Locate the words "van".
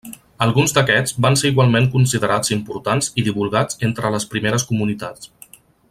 1.25-1.37